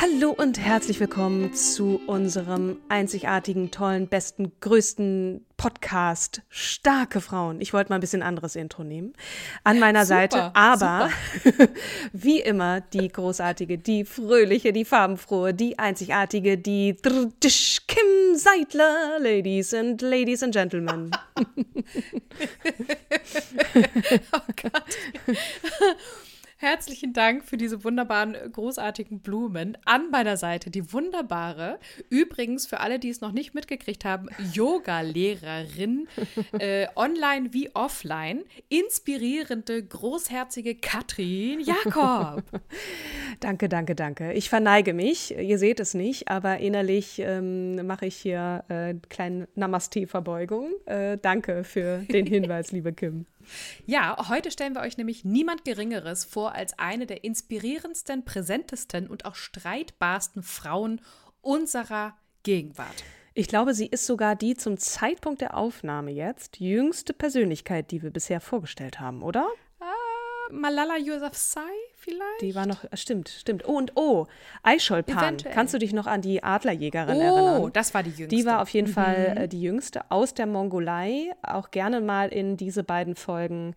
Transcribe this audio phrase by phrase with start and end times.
[0.00, 7.60] Hallo und herzlich willkommen zu unserem einzigartigen, tollen, besten, größten Podcast Starke Frauen.
[7.60, 9.12] Ich wollte mal ein bisschen anderes Intro nehmen
[9.64, 11.10] an meiner Super, Seite, aber
[12.12, 19.74] wie immer die großartige, die fröhliche, die farbenfrohe, die einzigartige, die Drdisch Kim Seidler, Ladies
[19.74, 21.10] and Ladies and Gentlemen.
[24.32, 24.96] Oh Gott.
[26.60, 29.78] Herzlichen Dank für diese wunderbaren, großartigen Blumen.
[29.84, 31.78] An meiner Seite die wunderbare,
[32.10, 36.08] übrigens für alle, die es noch nicht mitgekriegt haben, Yoga-Lehrerin,
[36.58, 42.42] äh, online wie offline, inspirierende, großherzige Katrin Jakob.
[43.40, 44.32] Danke, danke, danke.
[44.32, 45.36] Ich verneige mich.
[45.38, 50.72] Ihr seht es nicht, aber innerlich ähm, mache ich hier äh, kleine Namaste-Verbeugung.
[50.86, 53.26] Äh, danke für den Hinweis, liebe Kim.
[53.86, 59.24] Ja, heute stellen wir euch nämlich niemand Geringeres vor als eine der inspirierendsten, präsentesten und
[59.24, 61.00] auch streitbarsten Frauen
[61.40, 63.04] unserer Gegenwart.
[63.34, 68.10] Ich glaube, sie ist sogar die zum Zeitpunkt der Aufnahme jetzt jüngste Persönlichkeit, die wir
[68.10, 69.46] bisher vorgestellt haben, oder?
[69.78, 71.60] Ah, Malala Yousafzai
[71.98, 72.40] vielleicht?
[72.40, 73.66] Die war noch, äh, stimmt, stimmt.
[73.66, 74.26] Oh und oh.
[74.64, 75.54] Eventuell.
[75.54, 77.72] Kannst du dich noch an die Adlerjägerin oh, erinnern?
[77.72, 78.36] das war die jüngste.
[78.36, 81.32] Die war auf jeden Fall äh, die jüngste aus der Mongolei.
[81.42, 83.74] Auch gerne mal in diese beiden Folgen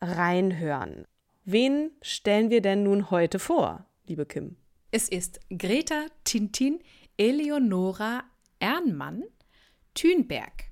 [0.00, 1.06] reinhören.
[1.44, 4.56] Wen stellen wir denn nun heute vor, liebe Kim?
[4.90, 6.80] Es ist Greta Tintin
[7.16, 8.24] Eleonora
[8.58, 9.24] Ernmann
[9.94, 10.64] Thünberg.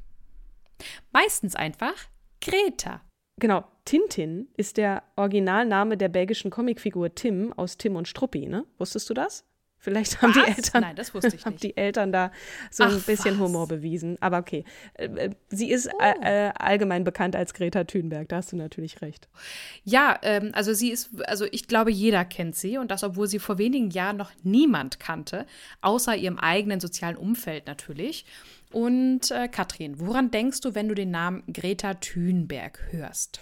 [1.12, 1.94] Meistens einfach
[2.40, 3.00] Greta.
[3.38, 8.64] Genau, Tintin ist der Originalname der belgischen Comicfigur Tim aus Tim und Struppi, ne?
[8.78, 9.44] Wusstest du das?
[9.80, 10.56] Vielleicht haben die Was?
[10.56, 11.62] Eltern, Nein, das wusste ich haben nicht.
[11.62, 12.32] die Eltern da
[12.68, 13.46] so ein Ach, bisschen was?
[13.46, 14.16] Humor bewiesen.
[14.20, 16.02] Aber okay, Äh, äh, sie ist Oh.
[16.02, 18.28] äh, äh, allgemein bekannt als Greta Thunberg.
[18.28, 19.28] Da hast du natürlich recht.
[19.84, 23.38] Ja, ähm, also sie ist, also ich glaube, jeder kennt sie und das, obwohl sie
[23.38, 25.46] vor wenigen Jahren noch niemand kannte,
[25.80, 28.24] außer ihrem eigenen sozialen Umfeld natürlich.
[28.72, 33.40] Und äh, Katrin, woran denkst du, wenn du den Namen Greta Thunberg hörst?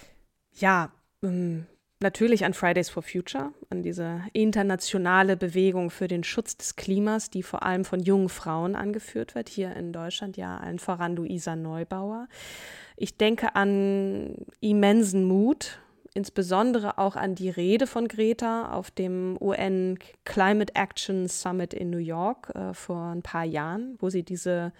[0.53, 1.65] Ja, ähm,
[1.99, 7.43] natürlich an Fridays for Future, an diese internationale Bewegung für den Schutz des Klimas, die
[7.43, 12.27] vor allem von jungen Frauen angeführt wird, hier in Deutschland, ja, allen voran Luisa Neubauer.
[12.95, 15.79] Ich denke an immensen Mut,
[16.17, 21.99] insbesondere auch an die Rede von Greta auf dem UN Climate Action Summit in New
[21.99, 24.73] York äh, vor ein paar Jahren, wo sie diese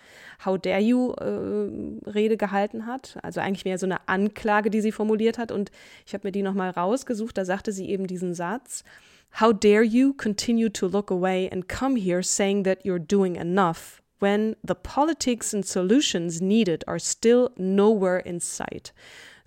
[0.44, 3.20] How dare you äh, Rede gehalten hat.
[3.22, 5.52] Also eigentlich wäre so eine Anklage, die sie formuliert hat.
[5.52, 5.70] Und
[6.08, 7.38] ich habe mir die nochmal rausgesucht.
[7.38, 8.84] Da sagte sie eben diesen Satz.
[9.40, 14.02] How dare you continue to look away and come here saying that you're doing enough
[14.20, 18.92] when the politics and solutions needed are still nowhere in sight.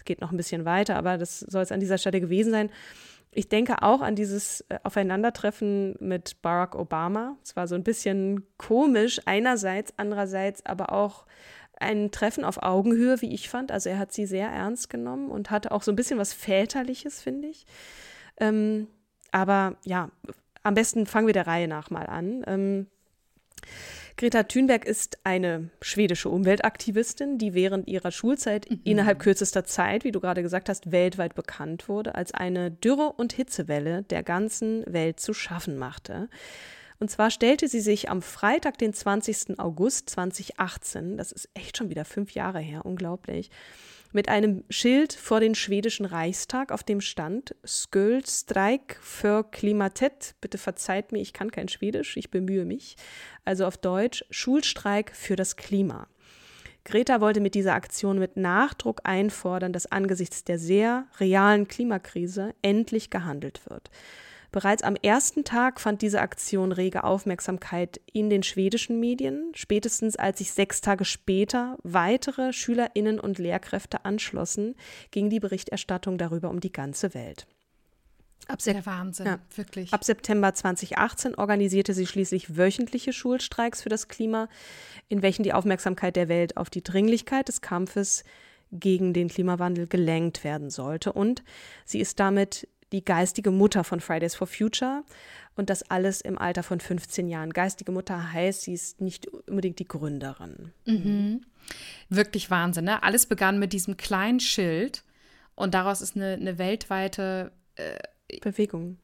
[0.00, 2.70] Es geht noch ein bisschen weiter, aber das soll es an dieser Stelle gewesen sein.
[3.32, 7.36] Ich denke auch an dieses äh, Aufeinandertreffen mit Barack Obama.
[7.44, 11.26] Es war so ein bisschen komisch einerseits, andererseits aber auch
[11.78, 13.70] ein Treffen auf Augenhöhe, wie ich fand.
[13.72, 17.20] Also er hat sie sehr ernst genommen und hatte auch so ein bisschen was Väterliches,
[17.20, 17.66] finde ich.
[18.38, 18.86] Ähm,
[19.32, 20.08] aber ja,
[20.62, 22.42] am besten fangen wir der Reihe nach mal an.
[22.46, 22.86] Ähm,
[24.16, 30.20] Greta Thunberg ist eine schwedische Umweltaktivistin, die während ihrer Schulzeit innerhalb kürzester Zeit, wie du
[30.20, 35.32] gerade gesagt hast, weltweit bekannt wurde, als eine Dürre- und Hitzewelle der ganzen Welt zu
[35.32, 36.28] schaffen machte.
[37.00, 39.58] Und zwar stellte sie sich am Freitag, den 20.
[39.58, 43.50] August 2018, das ist echt schon wieder fünf Jahre her, unglaublich,
[44.12, 50.34] mit einem Schild vor den schwedischen Reichstag, auf dem stand Sköldstreik für Klimatet.
[50.42, 52.96] Bitte verzeiht mir, ich kann kein Schwedisch, ich bemühe mich.
[53.46, 56.06] Also auf Deutsch Schulstreik für das Klima.
[56.84, 63.08] Greta wollte mit dieser Aktion mit Nachdruck einfordern, dass angesichts der sehr realen Klimakrise endlich
[63.10, 63.90] gehandelt wird.
[64.52, 70.38] Bereits am ersten Tag fand diese Aktion rege Aufmerksamkeit in den schwedischen Medien, spätestens als
[70.38, 74.74] sich sechs Tage später weitere Schülerinnen und Lehrkräfte anschlossen,
[75.12, 77.46] ging die Berichterstattung darüber um die ganze Welt.
[78.48, 79.38] Ab Der Wahnsinn, ja.
[79.54, 79.92] wirklich.
[79.92, 84.48] Ab September 2018 organisierte sie schließlich wöchentliche Schulstreiks für das Klima,
[85.08, 88.24] in welchen die Aufmerksamkeit der Welt auf die Dringlichkeit des Kampfes
[88.72, 91.12] gegen den Klimawandel gelenkt werden sollte.
[91.12, 91.44] Und
[91.84, 95.04] sie ist damit die geistige Mutter von Fridays for Future
[95.56, 97.52] und das alles im Alter von 15 Jahren.
[97.52, 100.72] Geistige Mutter heißt, sie ist nicht unbedingt die Gründerin.
[100.86, 101.42] Mhm.
[102.08, 102.84] Wirklich Wahnsinn.
[102.84, 103.02] Ne?
[103.02, 105.04] Alles begann mit diesem kleinen Schild
[105.54, 107.98] und daraus ist eine, eine weltweite äh,
[108.40, 108.98] Bewegung.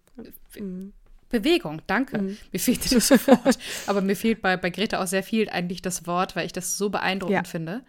[0.58, 0.92] Mhm.
[1.28, 2.18] Bewegung, danke.
[2.18, 2.38] Mhm.
[2.52, 3.58] Mir fehlt das Wort.
[3.86, 6.78] Aber mir fehlt bei, bei Greta auch sehr viel eigentlich das Wort, weil ich das
[6.78, 7.50] so beeindruckend ja.
[7.50, 7.84] finde.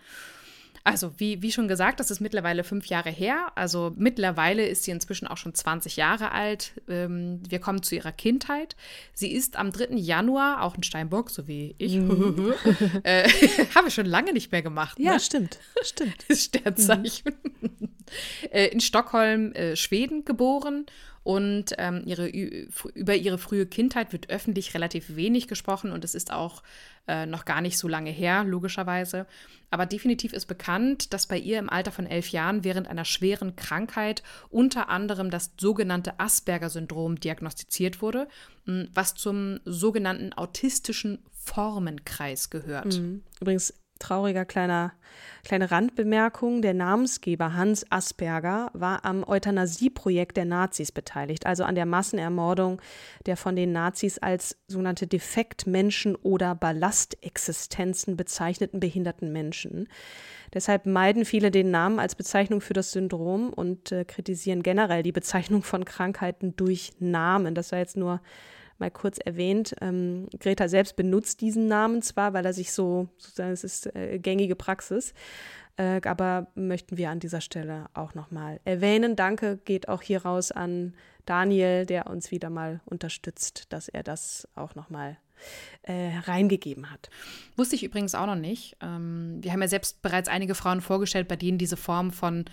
[0.87, 3.51] Also, wie, wie schon gesagt, das ist mittlerweile fünf Jahre her.
[3.55, 6.71] Also, mittlerweile ist sie inzwischen auch schon 20 Jahre alt.
[6.87, 8.77] Ähm, wir kommen zu ihrer Kindheit.
[9.13, 9.95] Sie ist am 3.
[9.95, 12.53] Januar, auch in Steinbock, so wie ich, mhm.
[13.03, 13.27] äh,
[13.75, 14.97] habe ich schon lange nicht mehr gemacht.
[14.97, 15.19] Ja, ne?
[15.19, 15.59] stimmt.
[15.81, 16.23] Stimmt.
[16.31, 17.33] Sternzeichen.
[17.59, 17.89] Mhm.
[18.49, 20.85] äh, in Stockholm, äh, Schweden geboren
[21.27, 26.31] und ähm, ihre, über ihre frühe Kindheit wird öffentlich relativ wenig gesprochen und es ist
[26.31, 26.63] auch
[27.05, 29.25] äh, noch gar nicht so lange her, logischerweise.
[29.69, 33.57] Aber definitiv ist bekannt, dass bei ihr im Alter von elf Jahren während einer schweren
[33.57, 38.29] Krankheit unter anderem das sogenannte Asperger-Syndrom diagnostiziert wurde,
[38.93, 42.99] was zum sogenannten autistischen Formenkreis gehört.
[42.99, 43.21] Mhm.
[43.41, 44.93] Übrigens trauriger kleiner,
[45.43, 46.61] kleine Randbemerkung.
[46.61, 52.81] Der Namensgeber Hans Asperger war am Euthanasieprojekt der Nazis beteiligt, also an der Massenermordung
[53.25, 59.87] der von den Nazis als sogenannte Defektmenschen oder Ballastexistenzen bezeichneten behinderten Menschen.
[60.53, 65.11] Deshalb meiden viele den Namen als Bezeichnung für das Syndrom und äh, kritisieren generell die
[65.11, 67.53] Bezeichnung von Krankheiten durch Namen.
[67.53, 68.21] Das war jetzt nur
[68.79, 69.75] mal kurz erwähnt.
[69.81, 74.19] Ähm, Greta selbst benutzt diesen Namen zwar, weil er sich so, sozusagen, es ist äh,
[74.19, 75.13] gängige Praxis,
[75.77, 79.15] äh, aber möchten wir an dieser Stelle auch nochmal erwähnen.
[79.15, 80.93] Danke geht auch hier raus an
[81.25, 85.17] Daniel, der uns wieder mal unterstützt, dass er das auch nochmal
[85.83, 87.09] äh, reingegeben hat.
[87.55, 88.75] Wusste ich übrigens auch noch nicht.
[88.81, 92.45] Ähm, wir haben ja selbst bereits einige Frauen vorgestellt, bei denen diese Form von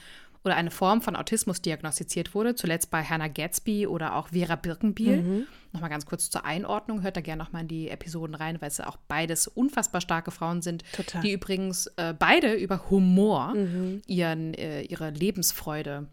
[0.45, 5.23] oder eine Form von Autismus diagnostiziert wurde, zuletzt bei Hannah Gatsby oder auch Vera Birkenbiel.
[5.23, 5.47] Mhm.
[5.73, 8.81] Nochmal ganz kurz zur Einordnung, hört da gerne nochmal in die Episoden rein, weil es
[8.81, 11.23] auch beides unfassbar starke Frauen sind, Total.
[11.23, 14.03] die übrigens äh, beide über Humor mhm.
[14.07, 16.07] ihren, äh, ihre Lebensfreude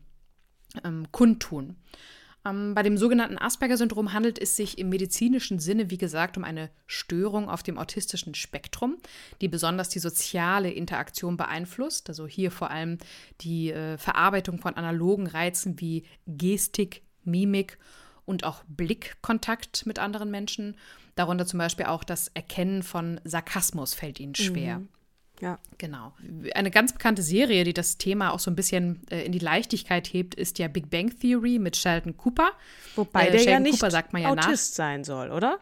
[0.84, 1.76] ähm, kundtun.
[2.46, 6.70] Ähm, bei dem sogenannten Asperger-Syndrom handelt es sich im medizinischen Sinne, wie gesagt, um eine
[6.88, 8.98] Störung auf dem autistischen Spektrum,
[9.42, 12.10] die besonders die soziale Interaktion beeinflusst.
[12.10, 12.98] Also hier vor allem
[13.42, 17.78] die äh, Verarbeitung von analogen Reizen wie Gestik, Mimik
[18.26, 20.76] und auch Blickkontakt mit anderen Menschen.
[21.16, 24.80] Darunter zum Beispiel auch das Erkennen von Sarkasmus fällt ihnen schwer.
[24.80, 24.90] Mhm.
[25.42, 25.58] Ja.
[25.80, 26.14] Genau.
[26.54, 30.08] Eine ganz bekannte Serie, die das Thema auch so ein bisschen äh, in die Leichtigkeit
[30.14, 32.52] hebt, ist ja Big Bang Theory mit Sheldon Cooper.
[32.96, 34.76] Wobei äh, der Sheldon ja nicht Cooper sagt man ja Autist nach.
[34.76, 35.60] sein soll, oder?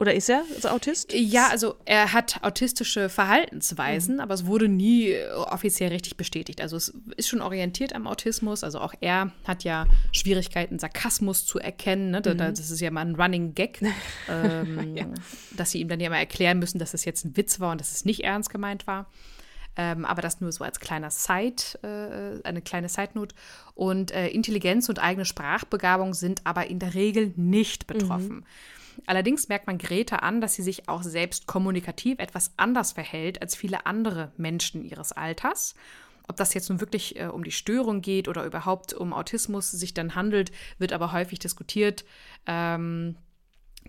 [0.00, 1.12] Oder ist er also Autist?
[1.12, 4.20] Ja, also er hat autistische Verhaltensweisen, mhm.
[4.20, 6.62] aber es wurde nie äh, offiziell richtig bestätigt.
[6.62, 8.64] Also es ist schon orientiert am Autismus.
[8.64, 12.10] Also auch er hat ja Schwierigkeiten, Sarkasmus zu erkennen.
[12.10, 12.22] Ne?
[12.24, 12.38] Mhm.
[12.38, 13.82] Das ist ja mal ein Running Gag,
[14.30, 15.04] ähm, ja.
[15.54, 17.80] dass sie ihm dann ja mal erklären müssen, dass das jetzt ein Witz war und
[17.82, 19.06] dass es nicht ernst gemeint war.
[19.76, 23.34] Ähm, aber das nur so als kleiner Side, äh, eine kleine Side-Note.
[23.74, 28.36] Und äh, Intelligenz und eigene Sprachbegabung sind aber in der Regel nicht betroffen.
[28.36, 28.44] Mhm.
[29.06, 33.54] Allerdings merkt man Greta an, dass sie sich auch selbst kommunikativ etwas anders verhält als
[33.56, 35.74] viele andere Menschen ihres Alters.
[36.28, 39.94] Ob das jetzt nun wirklich äh, um die Störung geht oder überhaupt um Autismus sich
[39.94, 42.04] dann handelt, wird aber häufig diskutiert.
[42.46, 43.16] Ähm,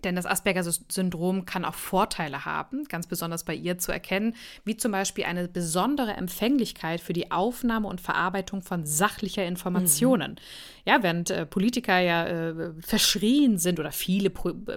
[0.03, 4.91] denn das Asperger-Syndrom kann auch Vorteile haben, ganz besonders bei ihr zu erkennen, wie zum
[4.91, 10.31] Beispiel eine besondere Empfänglichkeit für die Aufnahme und Verarbeitung von sachlicher Informationen.
[10.31, 10.37] Mhm.
[10.85, 14.31] Ja, während äh, Politiker ja äh, verschrien sind oder viele,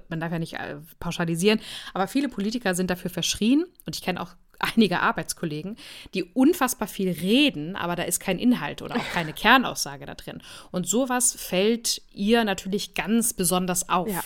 [0.08, 1.60] man darf ja nicht äh, pauschalisieren,
[1.94, 5.76] aber viele Politiker sind dafür verschrien und ich kenne auch einige Arbeitskollegen,
[6.14, 10.42] die unfassbar viel reden, aber da ist kein Inhalt oder auch keine Kernaussage da drin.
[10.70, 14.08] Und sowas fällt ihr natürlich ganz besonders auf.
[14.08, 14.22] Ja.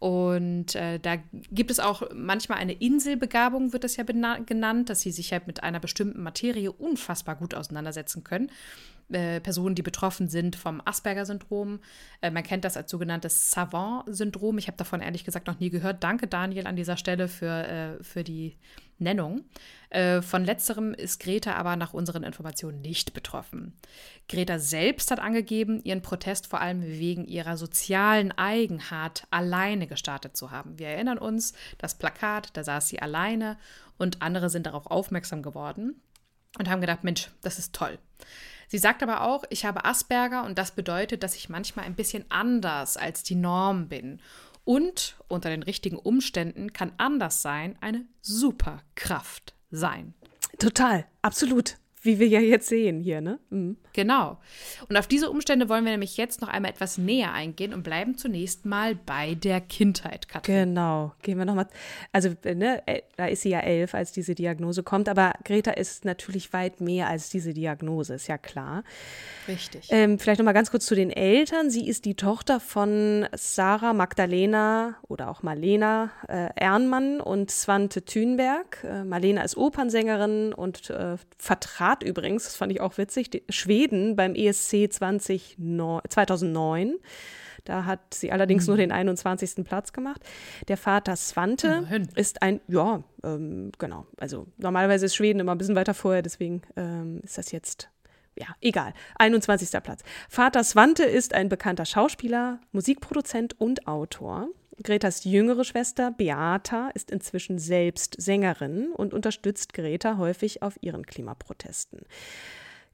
[0.00, 1.16] Und äh, da
[1.52, 5.62] gibt es auch manchmal eine Inselbegabung, wird das ja genannt, dass sie sich halt mit
[5.62, 8.50] einer bestimmten Materie unfassbar gut auseinandersetzen können.
[9.10, 11.80] äh, Personen, die betroffen sind vom Asperger-Syndrom.
[12.22, 14.56] Äh, man kennt das als sogenanntes Savant-Syndrom.
[14.56, 16.02] Ich habe davon ehrlich gesagt noch nie gehört.
[16.02, 18.56] Danke, Daniel, an dieser Stelle für, äh, für die
[19.00, 19.44] Nennung.
[19.90, 23.74] Äh, von letzterem ist Greta aber nach unseren Informationen nicht betroffen.
[24.28, 30.50] Greta selbst hat angegeben, ihren Protest vor allem wegen ihrer sozialen Eigenart alleine gestartet zu
[30.50, 30.78] haben.
[30.78, 33.58] Wir erinnern uns, das Plakat, da saß sie alleine
[33.98, 36.00] und andere sind darauf aufmerksam geworden
[36.58, 37.98] und haben gedacht, Mensch, das ist toll.
[38.68, 42.24] Sie sagt aber auch, ich habe Asperger und das bedeutet, dass ich manchmal ein bisschen
[42.28, 44.20] anders als die Norm bin.
[44.64, 50.14] Und unter den richtigen Umständen kann anders sein eine Superkraft sein.
[50.58, 53.38] Total, absolut wie wir ja jetzt sehen hier, ne?
[53.50, 53.76] Mhm.
[53.92, 54.38] Genau.
[54.88, 58.16] Und auf diese Umstände wollen wir nämlich jetzt noch einmal etwas näher eingehen und bleiben
[58.16, 60.54] zunächst mal bei der Kindheit, Katrin.
[60.54, 61.12] Genau.
[61.22, 61.66] Gehen wir nochmal.
[62.12, 66.04] Also, ne, äh, da ist sie ja elf, als diese Diagnose kommt, aber Greta ist
[66.04, 68.82] natürlich weit mehr als diese Diagnose, ist ja klar.
[69.46, 69.88] Richtig.
[69.90, 71.68] Ähm, vielleicht nochmal ganz kurz zu den Eltern.
[71.68, 78.84] Sie ist die Tochter von Sarah Magdalena oder auch Marlena äh, Ernmann und Svante Thünberg.
[78.84, 84.14] Äh, Marlena ist Opernsängerin und äh, Vertrag Start übrigens, das fand ich auch witzig, Schweden
[84.14, 85.56] beim ESC 20,
[86.08, 86.94] 2009.
[87.64, 88.68] Da hat sie allerdings mhm.
[88.68, 89.64] nur den 21.
[89.64, 90.22] Platz gemacht.
[90.68, 92.08] Der Vater Svante Immerhin.
[92.14, 94.06] ist ein, ja, ähm, genau.
[94.18, 97.90] Also normalerweise ist Schweden immer ein bisschen weiter vorher, deswegen ähm, ist das jetzt
[98.38, 98.94] ja, egal.
[99.18, 99.70] 21.
[99.82, 100.04] Platz.
[100.28, 104.48] Vater Svante ist ein bekannter Schauspieler, Musikproduzent und Autor.
[104.82, 112.00] Gretas jüngere Schwester Beata ist inzwischen selbst Sängerin und unterstützt Greta häufig auf ihren Klimaprotesten.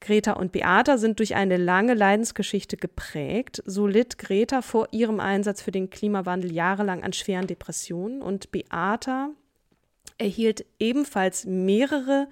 [0.00, 3.62] Greta und Beata sind durch eine lange Leidensgeschichte geprägt.
[3.66, 9.30] So litt Greta vor ihrem Einsatz für den Klimawandel jahrelang an schweren Depressionen und Beata
[10.18, 12.28] erhielt ebenfalls mehrere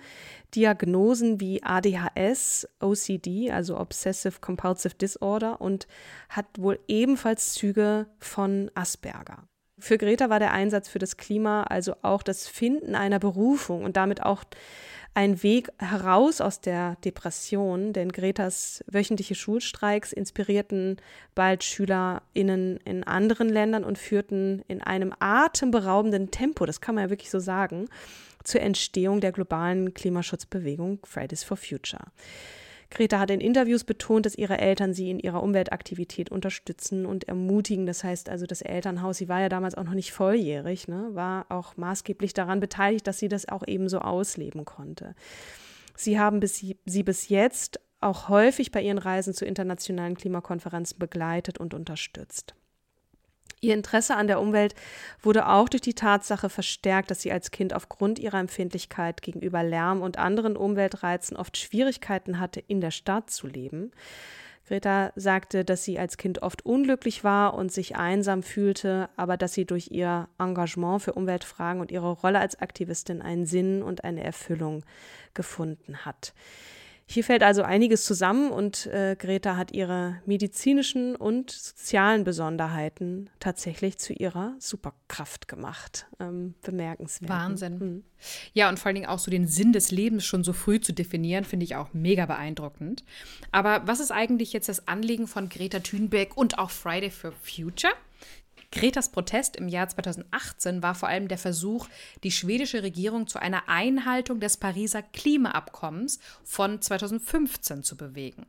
[0.54, 5.86] Diagnosen wie ADHS, OCD, also Obsessive Compulsive Disorder, und
[6.28, 9.48] hat wohl ebenfalls Züge von Asperger.
[9.78, 13.96] Für Greta war der Einsatz für das Klima also auch das Finden einer Berufung und
[13.96, 14.44] damit auch
[15.14, 20.96] ein Weg heraus aus der Depression, denn Gretas wöchentliche Schulstreiks inspirierten
[21.36, 27.10] bald SchülerInnen in anderen Ländern und führten in einem atemberaubenden Tempo, das kann man ja
[27.10, 27.88] wirklich so sagen,
[28.42, 32.02] zur Entstehung der globalen Klimaschutzbewegung Fridays for Future.
[32.90, 37.86] Greta hat in Interviews betont, dass ihre Eltern sie in ihrer Umweltaktivität unterstützen und ermutigen.
[37.86, 41.46] Das heißt also, das Elternhaus, sie war ja damals auch noch nicht volljährig, ne, war
[41.48, 45.14] auch maßgeblich daran beteiligt, dass sie das auch eben so ausleben konnte.
[45.96, 51.58] Sie haben bis, sie bis jetzt auch häufig bei ihren Reisen zu internationalen Klimakonferenzen begleitet
[51.58, 52.54] und unterstützt.
[53.60, 54.74] Ihr Interesse an der Umwelt
[55.22, 60.02] wurde auch durch die Tatsache verstärkt, dass sie als Kind aufgrund ihrer Empfindlichkeit gegenüber Lärm
[60.02, 63.92] und anderen Umweltreizen oft Schwierigkeiten hatte, in der Stadt zu leben.
[64.66, 69.52] Greta sagte, dass sie als Kind oft unglücklich war und sich einsam fühlte, aber dass
[69.52, 74.24] sie durch ihr Engagement für Umweltfragen und ihre Rolle als Aktivistin einen Sinn und eine
[74.24, 74.82] Erfüllung
[75.34, 76.32] gefunden hat.
[77.06, 83.98] Hier fällt also einiges zusammen und äh, Greta hat ihre medizinischen und sozialen Besonderheiten tatsächlich
[83.98, 86.06] zu ihrer Superkraft gemacht.
[86.18, 87.30] Ähm, bemerkenswert.
[87.30, 87.78] Wahnsinn.
[87.78, 88.04] Mhm.
[88.54, 90.92] Ja, und vor allen Dingen auch so den Sinn des Lebens schon so früh zu
[90.92, 93.04] definieren, finde ich auch mega beeindruckend.
[93.52, 97.92] Aber was ist eigentlich jetzt das Anliegen von Greta Thunberg und auch Friday for Future?
[98.74, 101.88] Gretas Protest im Jahr 2018 war vor allem der Versuch,
[102.24, 108.46] die schwedische Regierung zu einer Einhaltung des Pariser Klimaabkommens von 2015 zu bewegen.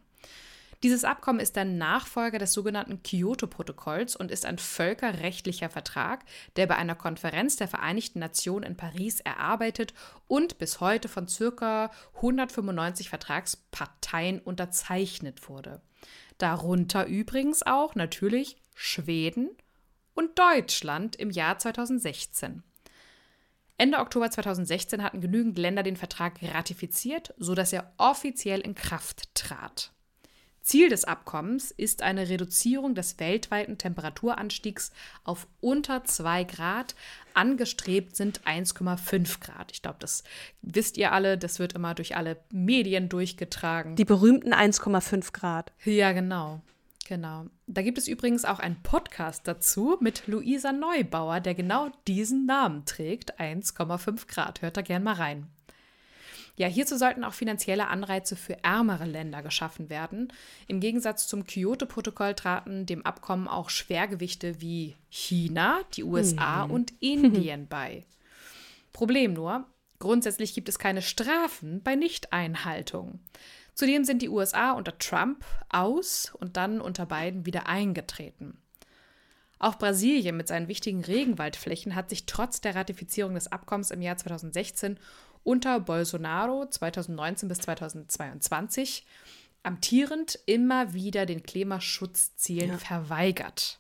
[0.82, 6.76] Dieses Abkommen ist der Nachfolger des sogenannten Kyoto-Protokolls und ist ein völkerrechtlicher Vertrag, der bei
[6.76, 9.94] einer Konferenz der Vereinigten Nationen in Paris erarbeitet
[10.28, 11.92] und bis heute von ca.
[12.16, 15.82] 195 Vertragsparteien unterzeichnet wurde.
[16.40, 19.52] Darunter übrigens auch natürlich Schweden,
[20.16, 22.64] und Deutschland im Jahr 2016.
[23.78, 29.92] Ende Oktober 2016 hatten genügend Länder den Vertrag ratifiziert, sodass er offiziell in Kraft trat.
[30.62, 34.92] Ziel des Abkommens ist eine Reduzierung des weltweiten Temperaturanstiegs
[35.24, 36.96] auf unter 2 Grad.
[37.36, 39.72] Angestrebt sind 1,5 Grad.
[39.74, 40.24] Ich glaube, das
[40.64, 43.96] wisst ihr alle, das wird immer durch alle Medien durchgetragen.
[43.96, 45.72] Die berühmten 1,5 Grad.
[45.84, 46.62] Ja, genau.
[47.06, 47.46] Genau.
[47.68, 52.86] Da gibt es übrigens auch einen Podcast dazu mit Luisa Neubauer, der genau diesen Namen
[52.86, 54.64] trägt, 1,5 Grad.
[54.64, 55.48] Hört da gern mal rein.
[56.58, 60.34] Ja, hierzu sollten auch finanzielle Anreize für ärmere Länder geschaffen werden.
[60.68, 66.72] Im Gegensatz zum Kyoto-Protokoll traten dem Abkommen auch Schwergewichte wie China, die USA mhm.
[66.72, 68.06] und Indien bei.
[68.94, 69.66] Problem nur,
[70.00, 73.20] grundsätzlich gibt es keine Strafen bei Nichteinhaltung.
[73.76, 78.58] Zudem sind die USA unter Trump aus und dann unter Biden wieder eingetreten.
[79.60, 84.18] Auch Brasilien mit seinen wichtigen Regenwaldflächen hat sich trotz der Ratifizierung des Abkommens im Jahr
[84.18, 84.98] 2016
[85.44, 89.06] unter Bolsonaro 2019 bis 2022
[89.64, 92.78] amtierend immer wieder den Klimaschutzzielen ja.
[92.78, 93.80] verweigert.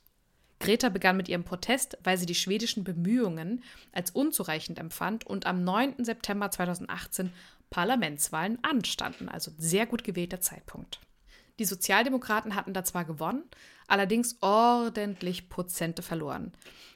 [0.59, 5.63] Greta begann mit ihrem Protest, weil sie die schwedischen Bemühungen als unzureichend empfand und am
[5.63, 6.03] 9.
[6.03, 7.31] September 2018
[7.69, 10.99] Parlamentswahlen anstanden, also sehr gut gewählter Zeitpunkt.
[11.59, 13.43] Die Sozialdemokraten hatten da zwar gewonnen,
[13.87, 16.51] allerdings ordentlich Prozente verloren,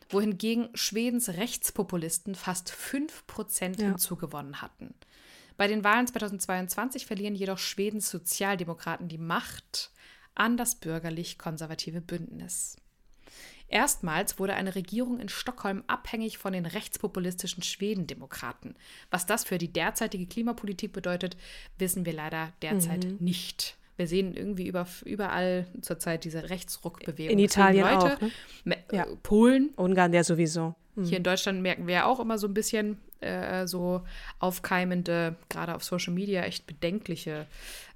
[0.10, 3.88] wohingegen Schwedens Rechtspopulisten fast 5% ja.
[3.90, 4.94] hinzugewonnen hatten.
[5.56, 9.92] Bei den Wahlen 2022 verlieren jedoch Schwedens Sozialdemokraten die Macht
[10.36, 12.78] an das bürgerlich-konservative Bündnis.
[13.70, 18.76] Erstmals wurde eine Regierung in Stockholm abhängig von den rechtspopulistischen Schwedendemokraten.
[19.12, 21.38] Was das für die derzeitige Klimapolitik bedeutet,
[21.78, 23.18] wissen wir leider derzeit mhm.
[23.20, 23.78] nicht.
[23.96, 27.34] Wir sehen irgendwie über, überall zurzeit diese Rechtsruckbewegung.
[27.34, 28.22] In Italien Leute, auch.
[28.64, 28.78] Ne?
[28.92, 29.06] Ja.
[29.24, 29.72] Polen.
[29.76, 30.74] Ungarn ja sowieso.
[30.96, 31.04] Mhm.
[31.04, 34.02] Hier in Deutschland merken wir ja auch immer so ein bisschen äh, so
[34.40, 37.46] aufkeimende, gerade auf Social Media, echt bedenkliche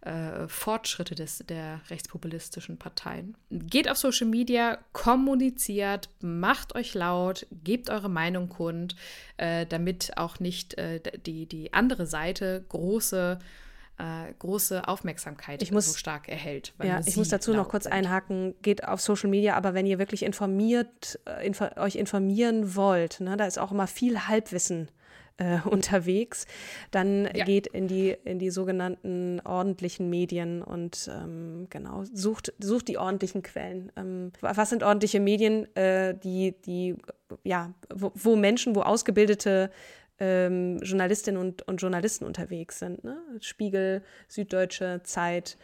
[0.03, 3.37] äh, Fortschritte des, der rechtspopulistischen Parteien.
[3.49, 8.95] Geht auf Social Media, kommuniziert, macht euch laut, gebt eure Meinung kund,
[9.37, 13.39] äh, damit auch nicht äh, die, die andere Seite große
[13.99, 16.73] äh, große Aufmerksamkeit ich muss, so stark erhält.
[16.81, 17.93] ja, ich muss dazu noch kurz sind.
[17.93, 23.19] einhaken, geht auf Social Media, aber wenn ihr wirklich informiert, äh, inf euch informieren wollt,
[23.19, 24.89] ne, da ist auch immer viel Halbwissen
[25.37, 26.45] äh, unterwegs,
[26.91, 27.45] dann ja.
[27.45, 33.41] geht in die, in die sogenannten ordentlichen Medien und ähm, genau, sucht, sucht die ordentlichen
[33.41, 33.91] Quellen.
[33.95, 36.95] Ähm, was sind ordentliche Medien, äh, die, die,
[37.43, 39.71] ja, wo, wo Menschen, wo ausgebildete
[40.19, 43.03] ähm, Journalistinnen und, und, Journalisten unterwegs sind.
[43.03, 43.17] Ne?
[43.39, 45.57] Spiegel, Süddeutsche, Zeit.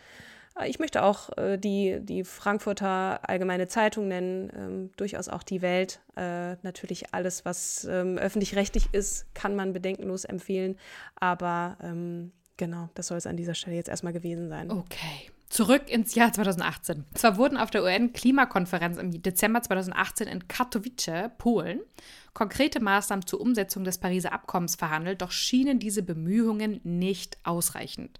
[0.68, 6.02] Ich möchte auch äh, die, die Frankfurter Allgemeine Zeitung nennen, ähm, durchaus auch die Welt.
[6.16, 10.78] Äh, natürlich alles, was ähm, öffentlich-rechtlich ist, kann man bedenkenlos empfehlen.
[11.16, 14.70] Aber ähm, genau, das soll es an dieser Stelle jetzt erstmal gewesen sein.
[14.72, 15.32] Okay.
[15.50, 17.06] Zurück ins Jahr 2018.
[17.16, 21.80] Zwar wurden auf der UN-Klimakonferenz im Dezember 2018 in Katowice, Polen,
[22.36, 28.20] konkrete Maßnahmen zur Umsetzung des Pariser Abkommens verhandelt, doch schienen diese Bemühungen nicht ausreichend.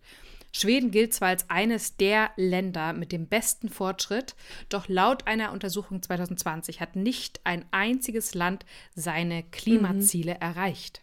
[0.52, 4.36] Schweden gilt zwar als eines der Länder mit dem besten Fortschritt,
[4.70, 10.42] doch laut einer Untersuchung 2020 hat nicht ein einziges Land seine Klimaziele mhm.
[10.42, 11.02] erreicht.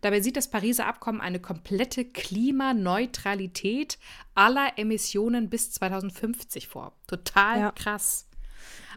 [0.00, 3.98] Dabei sieht das Pariser Abkommen eine komplette Klimaneutralität
[4.34, 6.92] aller Emissionen bis 2050 vor.
[7.06, 7.70] Total ja.
[7.72, 8.26] krass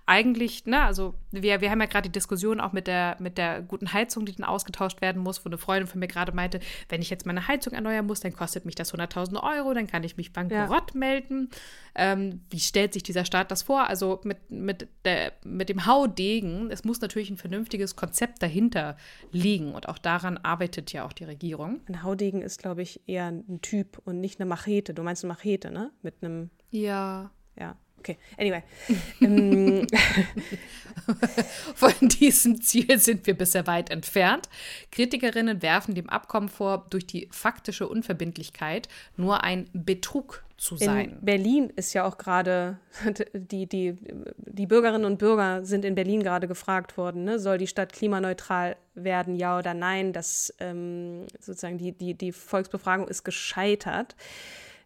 [0.07, 3.61] eigentlich, ne, also wir, wir haben ja gerade die Diskussion auch mit der, mit der
[3.63, 7.01] guten Heizung, die dann ausgetauscht werden muss, wo eine Freundin von mir gerade meinte, wenn
[7.01, 10.15] ich jetzt meine Heizung erneuern muss, dann kostet mich das 100.000 Euro, dann kann ich
[10.15, 10.99] mich bankrott ja.
[10.99, 11.49] melden.
[11.95, 13.87] Ähm, wie stellt sich dieser Staat das vor?
[13.87, 18.97] Also mit, mit, der, mit dem Haudegen, es muss natürlich ein vernünftiges Konzept dahinter
[19.31, 21.79] liegen und auch daran arbeitet ja auch die Regierung.
[21.87, 24.93] Ein Haudegen ist, glaube ich, eher ein Typ und nicht eine Machete.
[24.93, 25.91] Du meinst eine Machete, ne?
[26.03, 26.51] Mit einem.
[26.69, 27.31] Ja.
[27.57, 27.77] Ja.
[28.05, 28.61] Okay, anyway.
[29.19, 29.87] Ähm,
[31.75, 34.47] Von diesem Ziel sind wir bisher weit entfernt.
[34.91, 38.87] Kritikerinnen werfen dem Abkommen vor, durch die faktische Unverbindlichkeit
[39.17, 41.11] nur ein Betrug zu sein.
[41.11, 42.77] In Berlin ist ja auch gerade,
[43.33, 43.97] die, die,
[44.37, 47.39] die Bürgerinnen und Bürger sind in Berlin gerade gefragt worden, ne?
[47.39, 50.13] soll die Stadt klimaneutral werden, ja oder nein?
[50.13, 54.15] Das ähm, sozusagen die, die, die Volksbefragung ist gescheitert.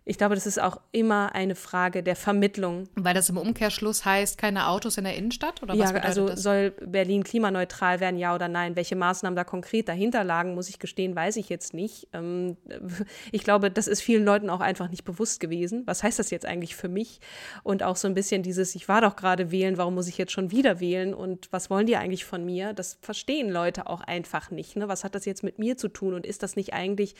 [0.09, 2.89] Ich glaube, das ist auch immer eine Frage der Vermittlung.
[2.95, 5.61] Weil das im Umkehrschluss heißt, keine Autos in der Innenstadt?
[5.61, 6.41] Oder ja, also das?
[6.41, 8.75] soll Berlin klimaneutral werden, ja oder nein?
[8.75, 12.07] Welche Maßnahmen da konkret dahinter lagen, muss ich gestehen, weiß ich jetzt nicht.
[12.11, 12.57] Ähm,
[13.31, 15.83] ich glaube, das ist vielen Leuten auch einfach nicht bewusst gewesen.
[15.85, 17.19] Was heißt das jetzt eigentlich für mich?
[17.61, 20.31] Und auch so ein bisschen dieses, ich war doch gerade wählen, warum muss ich jetzt
[20.31, 21.13] schon wieder wählen?
[21.13, 22.73] Und was wollen die eigentlich von mir?
[22.73, 24.75] Das verstehen Leute auch einfach nicht.
[24.75, 24.87] Ne?
[24.87, 26.15] Was hat das jetzt mit mir zu tun?
[26.15, 27.13] Und ist das nicht eigentlich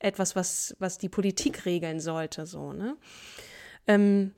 [0.00, 2.96] etwas, was, was die Politik regeln sollte, so, ne?
[3.86, 4.32] Ähm,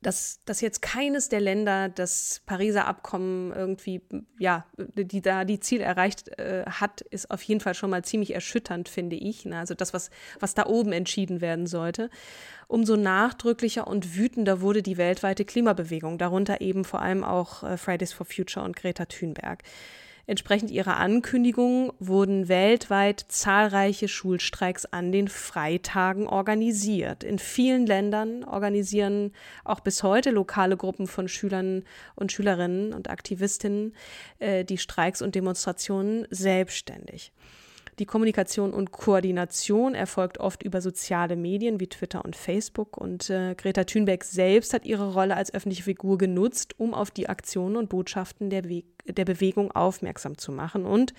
[0.00, 4.00] dass, dass jetzt keines der Länder das Pariser Abkommen irgendwie,
[4.38, 8.32] ja, die da die Ziele erreicht äh, hat, ist auf jeden Fall schon mal ziemlich
[8.32, 9.44] erschütternd, finde ich.
[9.44, 9.58] Ne?
[9.58, 12.10] Also das, was, was da oben entschieden werden sollte.
[12.68, 18.12] Umso nachdrücklicher und wütender wurde die weltweite Klimabewegung, darunter eben vor allem auch äh, Fridays
[18.12, 19.64] for Future und Greta Thunberg.
[20.28, 27.24] Entsprechend ihrer Ankündigung wurden weltweit zahlreiche Schulstreiks an den Freitagen organisiert.
[27.24, 29.32] In vielen Ländern organisieren
[29.64, 31.82] auch bis heute lokale Gruppen von Schülern
[32.14, 33.94] und Schülerinnen und Aktivistinnen
[34.38, 37.32] äh, die Streiks und Demonstrationen selbstständig.
[37.98, 42.96] Die Kommunikation und Koordination erfolgt oft über soziale Medien wie Twitter und Facebook.
[42.96, 47.28] Und äh, Greta Thunberg selbst hat ihre Rolle als öffentliche Figur genutzt, um auf die
[47.28, 51.14] Aktionen und Botschaften der, Weg der Bewegung aufmerksam zu machen und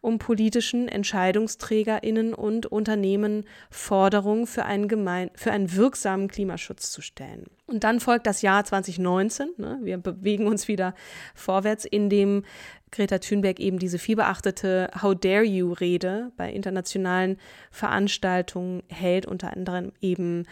[0.00, 7.44] um politischen EntscheidungsträgerInnen und Unternehmen Forderungen für einen, gemein für einen wirksamen Klimaschutz zu stellen.
[7.66, 9.50] Und dann folgt das Jahr 2019.
[9.56, 9.78] Ne?
[9.82, 10.94] Wir bewegen uns wieder
[11.34, 12.44] vorwärts, in dem
[12.94, 17.38] Greta Thunberg eben diese vielbeachtete How Dare You-Rede bei internationalen
[17.70, 20.46] Veranstaltungen hält, unter anderem eben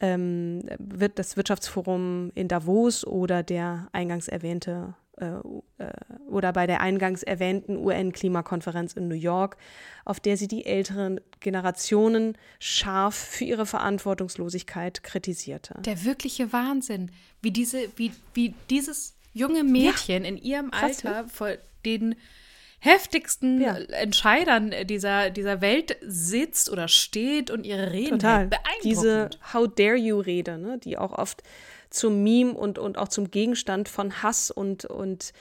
[0.00, 5.38] ähm, wird das Wirtschaftsforum in Davos oder der eingangs erwähnte äh,
[5.78, 5.92] äh,
[6.28, 9.56] oder bei der eingangs erwähnten UN-Klimakonferenz in New York,
[10.04, 15.80] auf der sie die älteren Generationen scharf für ihre Verantwortungslosigkeit kritisierte.
[15.80, 20.28] Der wirkliche Wahnsinn, wie diese, wie, wie dieses junge Mädchen ja.
[20.28, 21.28] in ihrem Krass, Alter ne?
[21.86, 22.16] Den
[22.80, 23.76] heftigsten ja.
[23.76, 28.50] Entscheidern dieser, dieser Welt sitzt oder steht und ihre Reden Total.
[28.84, 31.42] Diese How dare you Rede, ne, die auch oft
[31.90, 35.32] zum Meme und, und auch zum Gegenstand von Hass und, und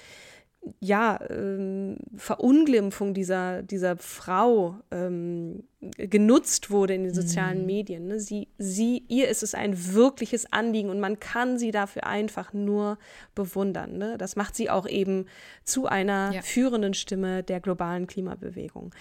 [0.79, 7.65] ja, ähm, Verunglimpfung dieser, dieser Frau ähm, genutzt wurde in den sozialen mhm.
[7.65, 8.07] Medien.
[8.07, 8.19] Ne?
[8.19, 12.97] Sie, sie, ihr ist es ein wirkliches Anliegen und man kann sie dafür einfach nur
[13.33, 13.97] bewundern.
[13.97, 14.17] Ne?
[14.17, 15.25] Das macht sie auch eben
[15.63, 16.41] zu einer ja.
[16.41, 18.93] führenden Stimme der globalen Klimabewegung.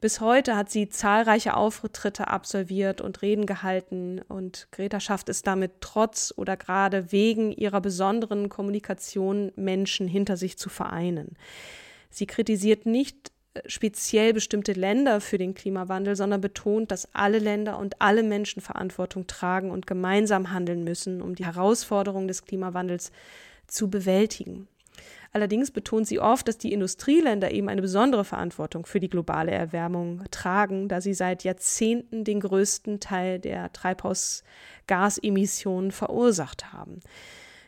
[0.00, 5.80] Bis heute hat sie zahlreiche Auftritte absolviert und Reden gehalten und Greta schafft es damit
[5.80, 11.36] trotz oder gerade wegen ihrer besonderen Kommunikation Menschen hinter sich zu vereinen.
[12.10, 13.32] Sie kritisiert nicht
[13.66, 19.26] speziell bestimmte Länder für den Klimawandel, sondern betont, dass alle Länder und alle Menschen Verantwortung
[19.26, 23.12] tragen und gemeinsam handeln müssen, um die Herausforderungen des Klimawandels
[23.66, 24.68] zu bewältigen.
[25.32, 30.24] Allerdings betont sie oft, dass die Industrieländer eben eine besondere Verantwortung für die globale Erwärmung
[30.30, 36.98] tragen, da sie seit Jahrzehnten den größten Teil der Treibhausgasemissionen verursacht haben.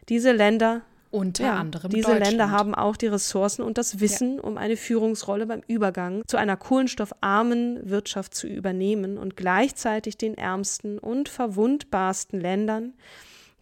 [0.08, 4.42] Diese Länder unter ja, anderem Diese Länder haben auch die Ressourcen und das Wissen, ja.
[4.42, 10.98] um eine Führungsrolle beim Übergang zu einer kohlenstoffarmen Wirtschaft zu übernehmen und gleichzeitig den ärmsten
[10.98, 12.94] und verwundbarsten Ländern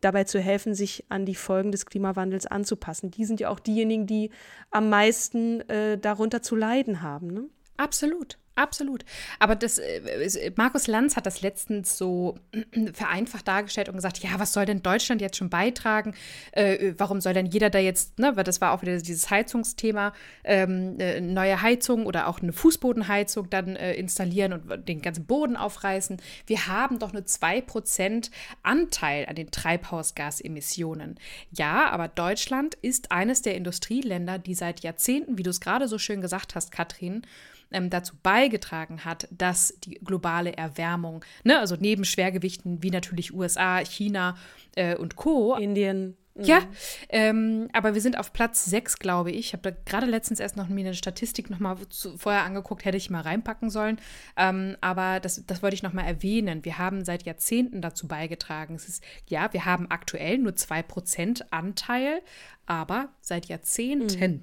[0.00, 3.10] dabei zu helfen, sich an die Folgen des Klimawandels anzupassen.
[3.10, 4.30] Die sind ja auch diejenigen, die
[4.70, 7.28] am meisten äh, darunter zu leiden haben.
[7.28, 7.44] Ne?
[7.76, 8.38] Absolut.
[8.58, 9.04] Absolut.
[9.38, 12.34] Aber das, äh, Markus Lanz hat das letztens so
[12.92, 16.12] vereinfacht dargestellt und gesagt, ja, was soll denn Deutschland jetzt schon beitragen?
[16.50, 20.12] Äh, warum soll denn jeder da jetzt, ne, weil das war auch wieder dieses Heizungsthema,
[20.42, 25.56] ähm, äh, neue Heizung oder auch eine Fußbodenheizung dann äh, installieren und den ganzen Boden
[25.56, 26.20] aufreißen.
[26.46, 28.30] Wir haben doch nur 2%
[28.64, 31.20] Anteil an den Treibhausgasemissionen.
[31.52, 35.98] Ja, aber Deutschland ist eines der Industrieländer, die seit Jahrzehnten, wie du es gerade so
[35.98, 37.22] schön gesagt hast, Katrin,
[37.70, 43.78] ähm, dazu beigetragen hat, dass die globale Erwärmung, ne, also neben Schwergewichten wie natürlich USA,
[43.80, 44.36] China
[44.76, 45.54] äh, und Co.
[45.56, 46.16] Indien.
[46.40, 46.66] Ja, mhm.
[47.08, 49.38] ähm, aber wir sind auf Platz 6, glaube ich.
[49.38, 51.76] Ich habe da gerade letztens erst noch mir eine Statistik noch mal
[52.16, 54.00] vorher angeguckt, hätte ich mal reinpacken sollen.
[54.36, 56.64] Ähm, aber das, das wollte ich noch mal erwähnen.
[56.64, 58.76] Wir haben seit Jahrzehnten dazu beigetragen.
[58.76, 62.22] Es ist, ja, wir haben aktuell nur 2% Anteil,
[62.66, 64.42] aber seit Jahrzehnten mhm.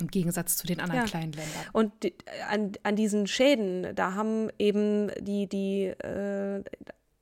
[0.00, 1.06] Im Gegensatz zu den anderen ja.
[1.06, 1.66] kleinen Ländern.
[1.72, 2.14] Und die,
[2.48, 6.62] an, an diesen Schäden, da haben eben die, die, äh,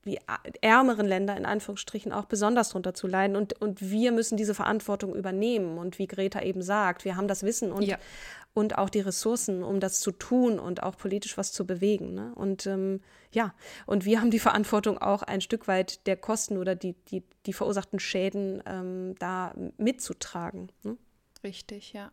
[0.05, 0.19] die
[0.61, 3.37] ärmeren Länder in Anführungsstrichen auch besonders drunter zu leiden.
[3.37, 5.79] Und, und wir müssen diese Verantwortung übernehmen.
[5.79, 7.99] Und wie Greta eben sagt, wir haben das Wissen und, ja.
[8.55, 12.15] und auch die Ressourcen, um das zu tun und auch politisch was zu bewegen.
[12.15, 12.33] Ne?
[12.35, 13.01] Und ähm,
[13.33, 13.55] ja,
[13.87, 17.53] und wir haben die Verantwortung auch ein Stück weit der Kosten oder die, die, die
[17.53, 20.71] verursachten Schäden ähm, da mitzutragen.
[20.85, 20.97] Ne?
[21.47, 22.11] Richtig, ja.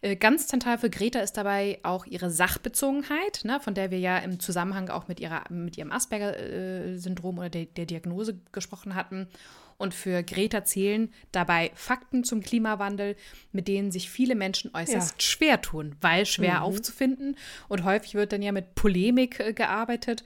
[0.00, 4.16] Äh, ganz zentral für Greta ist dabei auch ihre Sachbezogenheit, ne, von der wir ja
[4.16, 9.28] im Zusammenhang auch mit, ihrer, mit ihrem Asperger-Syndrom oder der, der Diagnose gesprochen hatten.
[9.76, 13.16] Und für Greta zählen dabei Fakten zum Klimawandel,
[13.52, 15.20] mit denen sich viele Menschen äußerst ja.
[15.20, 16.62] schwer tun, weil schwer mhm.
[16.62, 17.36] aufzufinden.
[17.68, 20.24] Und häufig wird dann ja mit Polemik äh, gearbeitet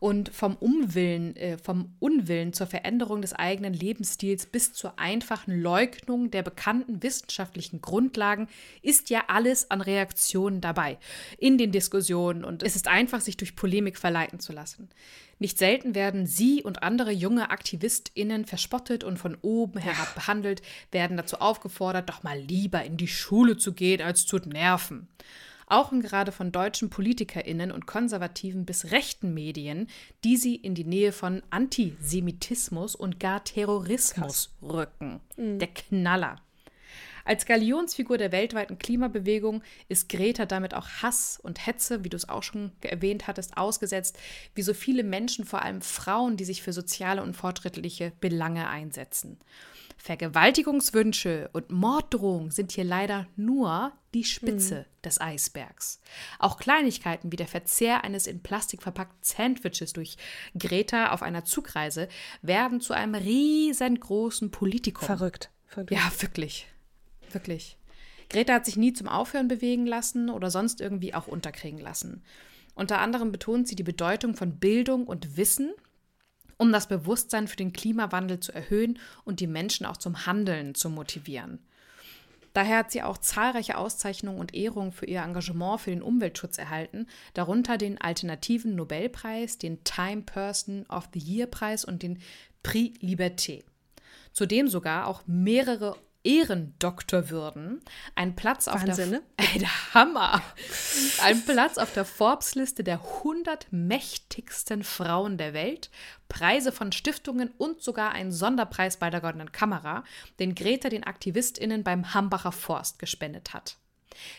[0.00, 6.30] und vom Umwillen, äh, vom Unwillen zur Veränderung des eigenen Lebensstils bis zur einfachen Leugnung
[6.30, 8.48] der bekannten wissenschaftlichen Grundlagen
[8.82, 10.98] ist ja alles an Reaktionen dabei
[11.38, 12.44] in den Diskussionen.
[12.44, 14.88] Und es ist einfach, sich durch Polemik verleiten zu lassen.
[15.40, 21.16] Nicht selten werden sie und andere junge AktivistInnen verspottet und von oben herab behandelt, werden
[21.16, 25.08] dazu aufgefordert, doch mal lieber in die Schule zu gehen, als zu nerven
[25.70, 29.88] auch und gerade von deutschen PolitikerInnen und konservativen bis rechten Medien,
[30.24, 34.70] die sie in die Nähe von Antisemitismus und gar Terrorismus Krass.
[34.70, 35.20] rücken.
[35.36, 35.58] Mhm.
[35.58, 36.40] Der Knaller.
[37.28, 42.26] Als Galionsfigur der weltweiten Klimabewegung ist Greta damit auch Hass und Hetze, wie du es
[42.26, 44.18] auch schon erwähnt hattest, ausgesetzt,
[44.54, 49.36] wie so viele Menschen, vor allem Frauen, die sich für soziale und fortschrittliche Belange einsetzen.
[49.98, 55.02] Vergewaltigungswünsche und Morddrohungen sind hier leider nur die Spitze mhm.
[55.02, 56.00] des Eisbergs.
[56.38, 60.16] Auch Kleinigkeiten wie der Verzehr eines in Plastik verpackten Sandwiches durch
[60.56, 62.08] Greta auf einer Zugreise
[62.40, 65.04] werden zu einem riesengroßen Politikum.
[65.04, 65.50] Verrückt.
[65.66, 65.90] Verrückt.
[65.90, 66.66] Ja, wirklich.
[67.32, 67.76] Wirklich.
[68.30, 72.22] Greta hat sich nie zum Aufhören bewegen lassen oder sonst irgendwie auch unterkriegen lassen.
[72.74, 75.72] Unter anderem betont sie die Bedeutung von Bildung und Wissen
[76.58, 80.90] um das Bewusstsein für den Klimawandel zu erhöhen und die Menschen auch zum Handeln zu
[80.90, 81.60] motivieren.
[82.52, 87.06] Daher hat sie auch zahlreiche Auszeichnungen und Ehrungen für ihr Engagement für den Umweltschutz erhalten,
[87.34, 92.18] darunter den Alternativen Nobelpreis, den Time Person of the Year Preis und den
[92.62, 93.62] Prix Liberté.
[94.32, 97.80] Zudem sogar auch mehrere Ehrendoktorwürden,
[98.14, 99.26] ein Platz auf Wahnsinn, der ne?
[99.36, 100.42] Ey, der Hammer.
[101.22, 105.90] Ein Platz auf der Forbes-Liste der 100 mächtigsten Frauen der Welt,
[106.28, 110.04] Preise von Stiftungen und sogar einen Sonderpreis bei der Goldenen Kamera,
[110.38, 113.76] den Greta den AktivistInnen beim Hambacher Forst gespendet hat.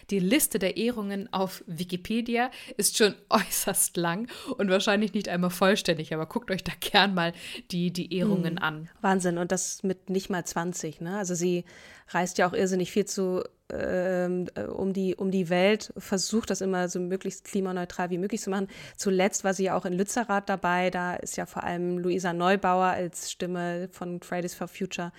[0.09, 6.13] Die Liste der Ehrungen auf Wikipedia ist schon äußerst lang und wahrscheinlich nicht einmal vollständig,
[6.13, 7.33] aber guckt euch da gern mal
[7.71, 8.63] die, die Ehrungen mhm.
[8.63, 8.89] an.
[9.01, 11.01] Wahnsinn, und das mit nicht mal 20.
[11.01, 11.17] Ne?
[11.17, 11.65] Also sie
[12.09, 16.61] reist ja auch irrsinnig viel zu ähm, äh, um, die, um die Welt, versucht das
[16.61, 18.67] immer so möglichst klimaneutral wie möglich zu machen.
[18.97, 22.87] Zuletzt war sie ja auch in Lützerath dabei, da ist ja vor allem Luisa Neubauer
[22.87, 25.11] als Stimme von Fridays for Future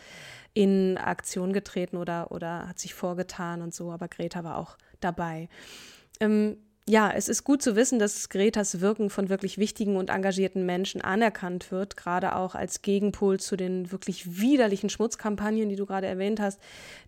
[0.54, 5.48] in Aktion getreten oder, oder hat sich vorgetan und so, aber Greta war auch dabei.
[6.20, 6.56] Ähm,
[6.88, 11.00] ja, es ist gut zu wissen, dass Gretas Wirken von wirklich wichtigen und engagierten Menschen
[11.00, 16.40] anerkannt wird, gerade auch als Gegenpol zu den wirklich widerlichen Schmutzkampagnen, die du gerade erwähnt
[16.40, 16.60] hast,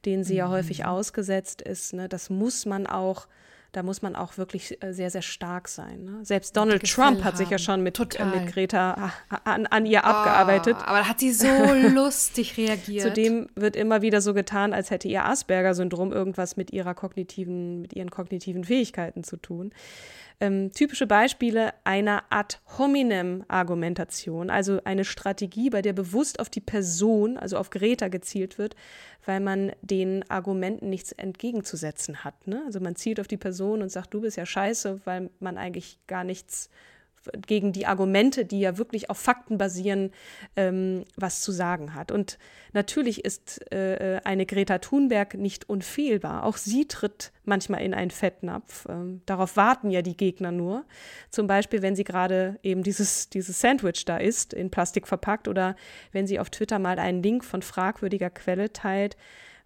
[0.04, 0.38] denen sie mhm.
[0.38, 1.94] ja häufig ausgesetzt ist.
[1.94, 2.08] Ne?
[2.08, 3.26] Das muss man auch
[3.72, 6.04] da muss man auch wirklich äh, sehr, sehr stark sein.
[6.04, 6.24] Ne?
[6.24, 7.36] Selbst Donald Trump hat haben.
[7.38, 9.12] sich ja schon mit, äh, mit Greta
[9.44, 10.76] an, an ihr oh, abgearbeitet.
[10.84, 11.46] Aber da hat sie so
[11.88, 13.02] lustig reagiert.
[13.02, 17.94] Zudem wird immer wieder so getan, als hätte ihr Asperger-Syndrom irgendwas mit ihrer kognitiven, mit
[17.94, 19.72] ihren kognitiven Fähigkeiten zu tun
[20.42, 27.38] ähm, typische Beispiele einer Ad hominem-Argumentation, also eine Strategie, bei der bewusst auf die Person,
[27.38, 28.74] also auf Greta gezielt wird,
[29.24, 32.48] weil man den Argumenten nichts entgegenzusetzen hat.
[32.48, 32.60] Ne?
[32.66, 35.98] Also man zielt auf die Person und sagt, du bist ja scheiße, weil man eigentlich
[36.06, 36.70] gar nichts
[37.46, 40.10] gegen die Argumente, die ja wirklich auf Fakten basieren,
[40.56, 42.10] ähm, was zu sagen hat.
[42.10, 42.38] Und
[42.72, 46.44] natürlich ist äh, eine Greta Thunberg nicht unfehlbar.
[46.44, 48.86] Auch sie tritt manchmal in einen Fettnapf.
[48.88, 50.84] Ähm, darauf warten ja die Gegner nur.
[51.30, 55.76] Zum Beispiel, wenn sie gerade eben dieses, dieses Sandwich da isst, in Plastik verpackt, oder
[56.10, 59.16] wenn sie auf Twitter mal einen Link von fragwürdiger Quelle teilt,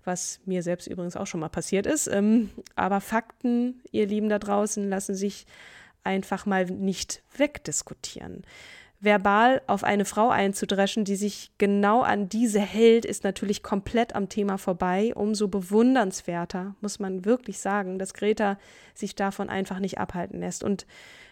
[0.06, 2.06] was mir selbst übrigens auch schon mal passiert ist.
[2.06, 5.46] Ähm, aber Fakten, ihr Lieben da draußen, lassen sich
[6.04, 8.44] einfach mal nicht wegdiskutieren.
[9.00, 14.28] Verbal auf eine Frau einzudreschen, die sich genau an diese hält, ist natürlich komplett am
[14.28, 15.12] Thema vorbei.
[15.14, 18.58] Umso bewundernswerter muss man wirklich sagen, dass Greta
[18.94, 20.86] sich davon einfach nicht abhalten lässt und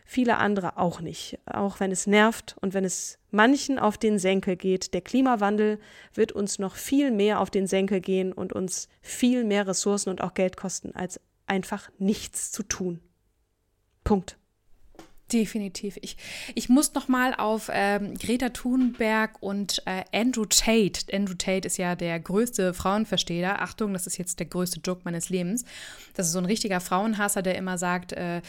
[0.05, 4.57] viele andere auch nicht, auch wenn es nervt und wenn es manchen auf den Senkel
[4.57, 4.95] geht.
[4.95, 5.79] Der Klimawandel
[6.13, 10.21] wird uns noch viel mehr auf den Senkel gehen und uns viel mehr Ressourcen und
[10.21, 13.01] auch Geld kosten, als einfach nichts zu tun.
[14.05, 14.39] Punkt.
[15.33, 15.97] Definitiv.
[16.03, 16.19] Ich,
[16.55, 21.01] ich muss noch mal auf ähm, Greta Thunberg und äh, Andrew Tate.
[21.17, 23.63] Andrew Tate ist ja der größte Frauenversteher.
[23.63, 25.65] Achtung, das ist jetzt der größte Joke meines Lebens.
[26.13, 28.43] Das ist so ein richtiger Frauenhasser, der immer sagt, äh,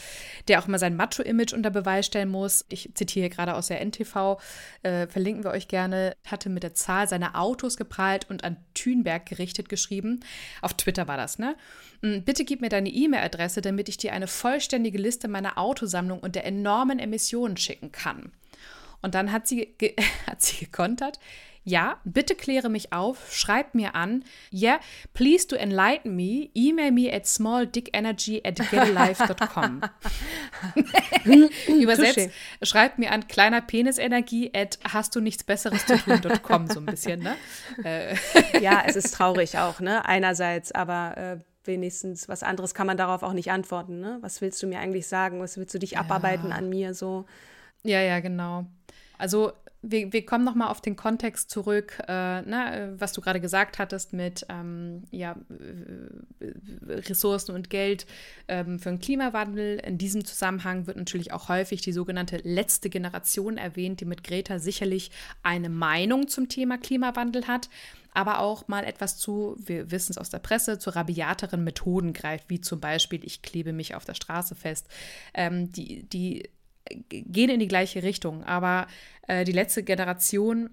[0.49, 2.65] der auch immer sein Macho-Image unter Beweis stellen muss.
[2.67, 4.37] Ich zitiere gerade aus der NTV,
[4.83, 9.25] äh, verlinken wir euch gerne, hatte mit der Zahl seiner Autos geprahlt und an Thunberg
[9.25, 10.19] gerichtet geschrieben.
[10.61, 11.55] Auf Twitter war das, ne?
[12.05, 16.35] Hm, bitte gib mir deine E-Mail-Adresse, damit ich dir eine vollständige Liste meiner Autosammlung und
[16.35, 18.31] der enormen Emissionen schicken kann.
[19.01, 19.75] Und dann hat sie,
[20.27, 21.19] hat sie gekontert,
[21.67, 24.23] ja, bitte kläre mich auf, schreib mir an.
[24.53, 24.79] Yeah,
[25.15, 26.51] please to enlighten me.
[26.53, 29.81] Email me at smalldickenergy at getalife.com.
[31.81, 32.29] Übersetzt,
[32.61, 37.23] schreib mir an kleiner Penisenergie at hast du nichts besseres zu tun.com, so ein bisschen,
[37.23, 37.35] ne?
[38.61, 40.05] Ja, es ist traurig auch, ne?
[40.05, 43.99] Einerseits, aber äh, wenigstens was anderes kann man darauf auch nicht antworten.
[43.99, 44.17] Ne?
[44.21, 45.41] Was willst du mir eigentlich sagen?
[45.41, 45.99] Was willst du dich ja.
[45.99, 47.25] abarbeiten an mir so?
[47.83, 48.65] Ja, ja, genau.
[49.17, 49.51] Also
[49.87, 54.13] wir, wir kommen nochmal auf den Kontext zurück, äh, na, was du gerade gesagt hattest
[54.13, 55.35] mit ähm, ja,
[56.87, 58.05] Ressourcen und Geld
[58.47, 59.79] ähm, für den Klimawandel.
[59.79, 64.59] In diesem Zusammenhang wird natürlich auch häufig die sogenannte letzte Generation erwähnt, die mit Greta
[64.59, 65.11] sicherlich
[65.43, 67.69] eine Meinung zum Thema Klimawandel hat
[68.15, 72.49] aber auch mal etwas zu, wir wissen es aus der Presse, zu rabiateren Methoden greift,
[72.49, 74.87] wie zum Beispiel, ich klebe mich auf der Straße fest.
[75.33, 76.49] Ähm, die, die
[77.09, 78.87] gehen in die gleiche Richtung, aber
[79.27, 80.69] äh, die letzte Generation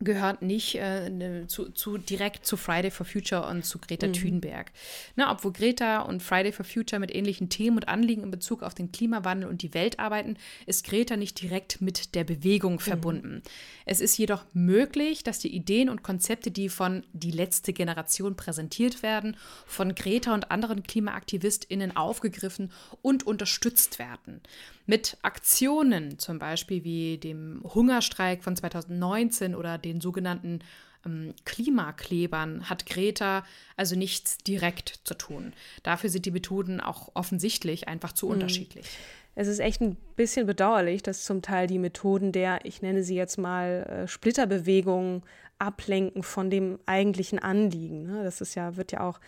[0.00, 4.12] gehört nicht äh, ne, zu, zu, direkt zu Friday for Future und zu Greta mhm.
[4.12, 4.70] Thunberg.
[5.16, 8.74] Ne, obwohl Greta und Friday for Future mit ähnlichen Themen und Anliegen in Bezug auf
[8.74, 12.80] den Klimawandel und die Welt arbeiten, ist Greta nicht direkt mit der Bewegung mhm.
[12.80, 13.42] verbunden.
[13.86, 19.02] Es ist jedoch möglich, dass die Ideen und Konzepte, die von die letzte Generation präsentiert
[19.02, 22.70] werden, von Greta und anderen KlimaaktivistInnen aufgegriffen
[23.02, 24.40] und unterstützt werden
[24.88, 30.60] mit Aktionen, zum Beispiel wie dem Hungerstreik von 2019 oder den sogenannten
[31.04, 33.44] ähm, Klimaklebern, hat Greta
[33.76, 35.52] also nichts direkt zu tun.
[35.82, 38.32] Dafür sind die Methoden auch offensichtlich einfach zu mhm.
[38.32, 38.86] unterschiedlich.
[39.34, 43.14] Es ist echt ein bisschen bedauerlich, dass zum Teil die Methoden der, ich nenne sie
[43.14, 45.22] jetzt mal, äh, Splitterbewegungen
[45.58, 48.04] ablenken von dem eigentlichen Anliegen.
[48.04, 48.24] Ne?
[48.24, 49.20] Das ist ja, wird ja auch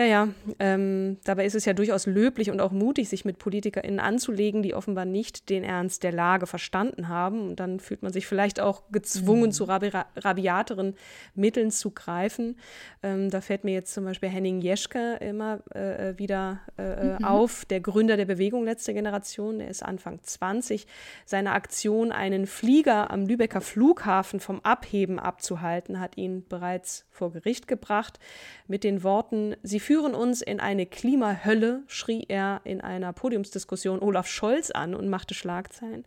[0.00, 0.28] ja, ja.
[0.58, 4.74] Ähm, dabei ist es ja durchaus löblich und auch mutig, sich mit PolitikerInnen anzulegen, die
[4.74, 7.48] offenbar nicht den Ernst der Lage verstanden haben.
[7.48, 9.52] Und dann fühlt man sich vielleicht auch gezwungen, mhm.
[9.52, 10.94] zu rabi rabiateren
[11.34, 12.56] Mitteln zu greifen.
[13.02, 17.18] Ähm, da fällt mir jetzt zum Beispiel Henning Jeschke immer äh, äh wieder äh, äh,
[17.18, 17.24] mhm.
[17.24, 19.58] auf, der Gründer der Bewegung Letzte Generation.
[19.58, 20.86] Der ist Anfang 20.
[21.26, 27.66] Seine Aktion, einen Flieger am Lübecker Flughafen vom Abheben abzuhalten, hat ihn bereits vor Gericht
[27.66, 28.20] gebracht
[28.68, 33.98] mit den Worten, sie Sie führen uns in eine Klimahölle, schrie er in einer Podiumsdiskussion
[33.98, 36.04] Olaf Scholz an und machte Schlagzeilen.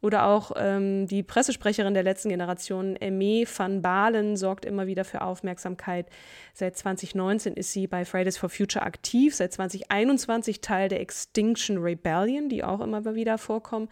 [0.00, 5.20] Oder auch ähm, die Pressesprecherin der letzten Generation, Emme van Balen, sorgt immer wieder für
[5.20, 6.06] Aufmerksamkeit.
[6.54, 12.48] Seit 2019 ist sie bei Fridays for Future aktiv, seit 2021 Teil der Extinction Rebellion,
[12.48, 13.90] die auch immer wieder vorkommen,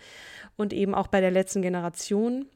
[0.56, 2.46] und eben auch bei der letzten Generation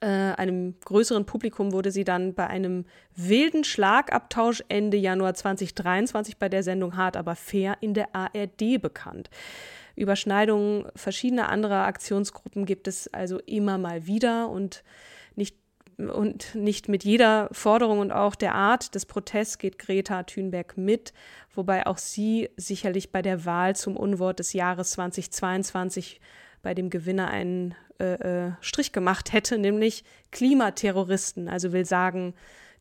[0.00, 6.48] äh, einem größeren Publikum wurde sie dann bei einem wilden Schlagabtausch Ende Januar 2023 bei
[6.48, 9.30] der Sendung Hart aber fair in der ARD bekannt.
[9.94, 14.84] Überschneidungen verschiedener anderer Aktionsgruppen gibt es also immer mal wieder und
[15.34, 15.56] nicht
[15.96, 21.14] und nicht mit jeder Forderung und auch der Art des Protests geht Greta Thunberg mit,
[21.54, 26.20] wobei auch sie sicherlich bei der Wahl zum Unwort des Jahres 2022
[26.66, 30.02] bei dem Gewinner einen äh, äh, Strich gemacht hätte, nämlich
[30.32, 31.48] Klimaterroristen.
[31.48, 32.34] Also will sagen,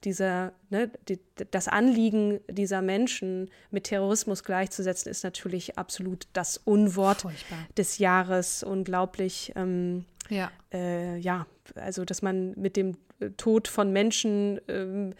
[0.03, 1.19] dieser, ne, die,
[1.51, 7.59] das Anliegen dieser Menschen mit Terrorismus gleichzusetzen, ist natürlich absolut das Unwort Furchtbar.
[7.77, 8.63] des Jahres.
[8.63, 9.53] Unglaublich.
[9.55, 10.51] Ähm, ja.
[10.73, 11.45] Äh, ja,
[11.75, 12.97] also dass man mit dem
[13.37, 15.13] Tod von Menschen, ähm,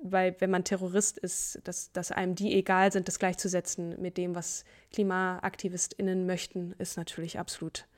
[0.00, 4.36] weil wenn man Terrorist ist, dass, dass einem die egal sind, das gleichzusetzen mit dem,
[4.36, 7.88] was KlimaaktivistInnen möchten, ist natürlich absolut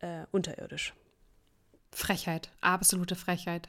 [0.00, 0.94] äh, unterirdisch.
[1.92, 3.68] Frechheit, absolute Frechheit.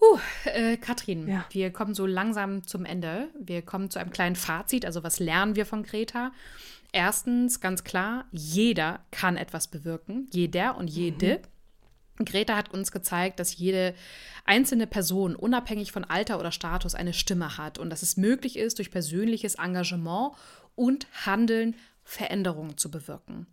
[0.00, 1.44] Uh, äh, Katrin, ja.
[1.50, 3.28] wir kommen so langsam zum Ende.
[3.38, 4.86] Wir kommen zu einem kleinen Fazit.
[4.86, 6.30] Also, was lernen wir von Greta?
[6.92, 10.28] Erstens, ganz klar, jeder kann etwas bewirken.
[10.32, 11.40] Jeder und jede.
[12.18, 12.24] Mhm.
[12.24, 13.94] Greta hat uns gezeigt, dass jede
[14.44, 18.78] einzelne Person, unabhängig von Alter oder Status, eine Stimme hat und dass es möglich ist,
[18.78, 20.32] durch persönliches Engagement
[20.74, 23.46] und Handeln Veränderungen zu bewirken.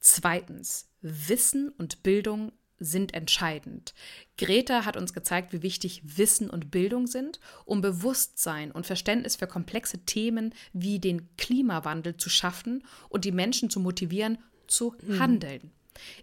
[0.00, 3.94] Zweitens, Wissen und Bildung sind entscheidend.
[4.36, 9.46] Greta hat uns gezeigt, wie wichtig Wissen und Bildung sind, um Bewusstsein und Verständnis für
[9.46, 15.18] komplexe Themen wie den Klimawandel zu schaffen und die Menschen zu motivieren, zu hm.
[15.18, 15.72] handeln.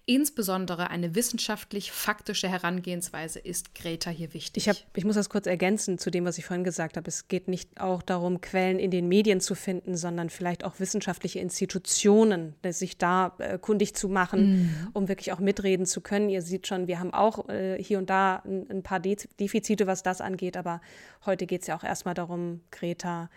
[0.06, 4.64] Insbesondere eine wissenschaftlich-faktische Herangehensweise ist Greta hier wichtig.
[4.64, 7.08] Ich, hab, ich muss das kurz ergänzen zu dem, was ich vorhin gesagt habe.
[7.08, 11.40] Es geht nicht auch darum, Quellen in den Medien zu finden, sondern vielleicht auch wissenschaftliche
[11.40, 14.88] Institutionen, sich da äh, kundig zu machen, mhm.
[14.94, 16.30] um wirklich auch mitreden zu können.
[16.30, 19.88] Ihr seht schon, wir haben auch äh, hier und da ein, ein paar De Defizite,
[19.88, 20.82] was das angeht, aber
[21.26, 23.30] heute geht es ja auch erstmal darum, Greta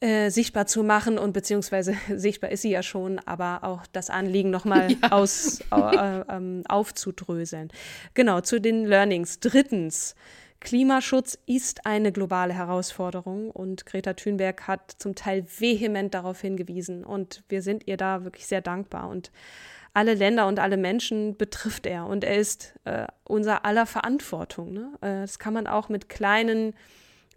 [0.00, 4.50] äh, sichtbar zu machen und beziehungsweise sichtbar ist sie ja schon, aber auch das Anliegen
[4.50, 5.12] nochmal ja.
[5.12, 7.70] aus, äh, äh, aufzudröseln.
[8.14, 9.40] Genau, zu den Learnings.
[9.40, 10.14] Drittens,
[10.60, 17.44] Klimaschutz ist eine globale Herausforderung und Greta Thunberg hat zum Teil vehement darauf hingewiesen und
[17.48, 19.30] wir sind ihr da wirklich sehr dankbar und
[19.94, 24.72] alle Länder und alle Menschen betrifft er und er ist äh, unser aller Verantwortung.
[24.72, 24.92] Ne?
[25.00, 26.74] Äh, das kann man auch mit kleinen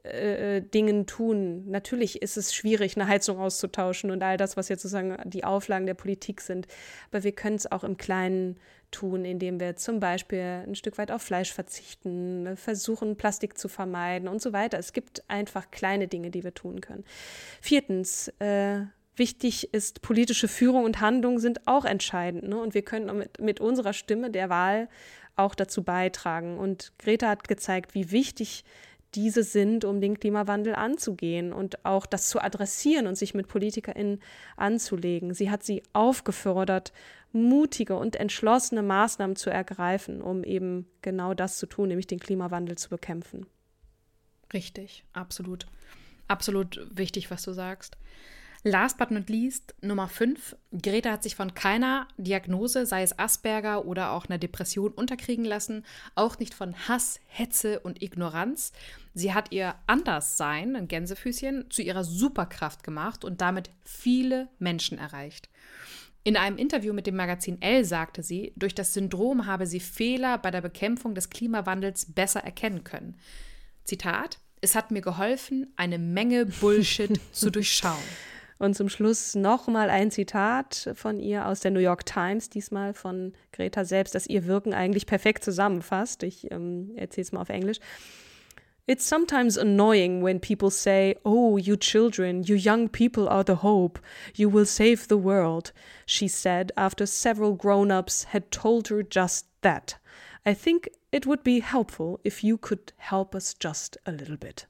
[0.04, 1.70] äh, äh, Dingen tun.
[1.70, 5.86] Natürlich ist es schwierig, eine Heizung auszutauschen und all das, was jetzt sozusagen die Auflagen
[5.86, 6.68] der Politik sind.
[7.12, 8.58] Aber wir können es auch im Kleinen
[8.90, 14.28] tun, indem wir zum Beispiel ein Stück weit auf Fleisch verzichten, versuchen Plastik zu vermeiden
[14.28, 14.80] und so weiter.
[14.80, 17.06] Es gibt einfach kleine Dinge, die wir tun können.
[17.62, 18.82] Viertens, äh,
[19.16, 22.48] wichtig ist, politische Führung und Handlung sind auch entscheidend.
[22.48, 22.58] Ne?
[22.58, 24.90] Und wir können mit, mit unserer Stimme der Wahl
[25.36, 26.58] auch dazu beitragen.
[26.58, 28.64] Und Greta hat gezeigt, wie wichtig
[29.16, 34.22] diese sind, um den Klimawandel anzugehen und auch das zu adressieren und sich mit PolitikerInnen
[34.56, 35.34] anzulegen.
[35.34, 36.94] Sie hat sie aufgefordert,
[37.34, 42.78] mutige und entschlossene Maßnahmen zu ergreifen, um eben genau das zu tun, nämlich den Klimawandel
[42.78, 43.46] zu bekämpfen.
[44.54, 45.66] Richtig, absolut.
[46.28, 47.98] Absolut wichtig, was du sagst.
[48.64, 50.56] Last but not least, Nummer 5.
[50.80, 55.84] Greta hat sich von keiner Diagnose, sei es Asperger oder auch einer Depression, unterkriegen lassen.
[56.14, 58.72] Auch nicht von Hass, Hetze und Ignoranz.
[59.16, 65.50] Sie hat ihr Anderssein, ein Gänsefüßchen, zu ihrer Superkraft gemacht und damit viele Menschen erreicht.
[66.24, 70.38] In einem Interview mit dem Magazin Elle sagte sie, durch das Syndrom habe sie Fehler
[70.38, 73.18] bei der Bekämpfung des Klimawandels besser erkennen können.
[73.86, 77.98] Zitat: Es hat mir geholfen, eine Menge Bullshit zu durchschauen.
[78.62, 83.34] Und zum Schluss nochmal ein Zitat von ihr aus der New York Times, diesmal von
[83.52, 86.22] Greta selbst, das ihr Wirken eigentlich perfekt zusammenfasst.
[86.22, 87.80] Ich ähm, erzähle es mal auf Englisch.
[88.86, 94.00] It's sometimes annoying when people say, Oh, you children, you young people are the hope.
[94.36, 95.74] You will save the world,
[96.06, 99.98] she said after several grown ups had told her just that.
[100.46, 104.68] I think it would be helpful if you could help us just a little bit.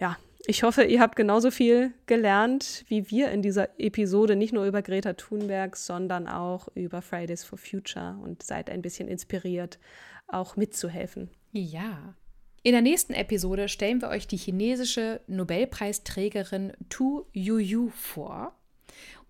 [0.00, 0.16] Ja,
[0.46, 4.82] ich hoffe, ihr habt genauso viel gelernt wie wir in dieser Episode, nicht nur über
[4.82, 9.78] Greta Thunberg, sondern auch über Fridays for Future und seid ein bisschen inspiriert,
[10.28, 11.30] auch mitzuhelfen.
[11.52, 12.14] Ja.
[12.62, 18.54] In der nächsten Episode stellen wir euch die chinesische Nobelpreisträgerin Tu Yuyu vor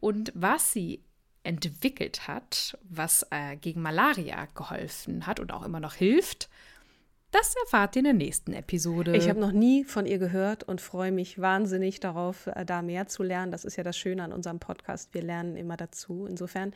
[0.00, 1.04] und was sie
[1.42, 6.48] entwickelt hat, was äh, gegen Malaria geholfen hat und auch immer noch hilft
[7.30, 9.16] das erfahrt ihr in der nächsten Episode.
[9.16, 13.06] Ich habe noch nie von ihr gehört und freue mich wahnsinnig darauf, äh, da mehr
[13.06, 13.52] zu lernen.
[13.52, 15.14] Das ist ja das Schöne an unserem Podcast.
[15.14, 16.26] Wir lernen immer dazu.
[16.26, 16.72] Insofern,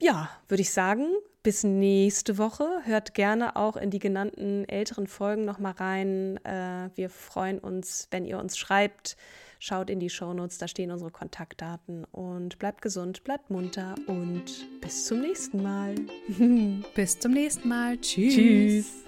[0.00, 1.06] ja, würde ich sagen,
[1.42, 2.66] bis nächste Woche.
[2.84, 6.44] Hört gerne auch in die genannten älteren Folgen nochmal rein.
[6.44, 9.16] Äh, wir freuen uns, wenn ihr uns schreibt.
[9.60, 12.04] Schaut in die Shownotes, da stehen unsere Kontaktdaten.
[12.04, 15.94] Und bleibt gesund, bleibt munter und bis zum nächsten Mal.
[16.94, 17.98] bis zum nächsten Mal.
[17.98, 18.34] Tschüss.
[18.34, 19.07] Tschüss.